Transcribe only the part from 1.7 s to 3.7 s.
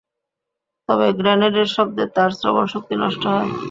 শব্দে তাঁর শ্রবণশক্তি নষ্ট হয়।